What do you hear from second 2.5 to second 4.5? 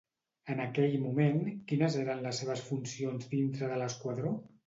funcions dintre de l'esquadró?